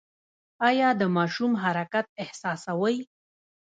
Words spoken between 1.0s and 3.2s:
ماشوم حرکت احساسوئ؟